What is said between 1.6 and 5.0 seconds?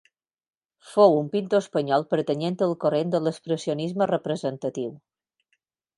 espanyol pertanyent al corrent de l'expressionisme representatiu.